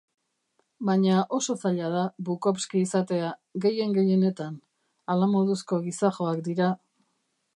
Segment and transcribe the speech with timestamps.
[0.87, 1.99] Baina oso zaila da
[2.29, 3.29] Bukowski izatea,
[3.65, 4.57] gehien-gehienetan,
[5.15, 6.71] hala-moduzko gizajoak dira.